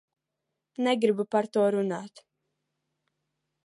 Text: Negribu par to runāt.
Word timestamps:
Negribu 0.87 1.27
par 1.35 1.51
to 1.53 1.69
runāt. 1.77 2.27